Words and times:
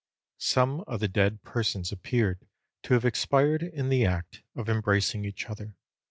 _Some 0.39 0.83
of 0.87 0.99
the 0.99 1.07
dead 1.07 1.43
persons 1.43 1.91
appeared 1.91 2.43
to 2.81 2.95
have 2.95 3.05
expired 3.05 3.61
in 3.61 3.89
the 3.89 4.03
act 4.03 4.41
of 4.55 4.67
embracing 4.67 5.25
each 5.25 5.45
other. 5.47 5.75